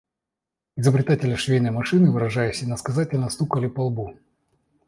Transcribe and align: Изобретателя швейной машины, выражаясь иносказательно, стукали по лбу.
Изобретателя 0.77 1.37
швейной 1.37 1.69
машины, 1.69 2.09
выражаясь 2.09 2.63
иносказательно, 2.63 3.29
стукали 3.29 3.67
по 3.67 3.81
лбу. 3.85 4.17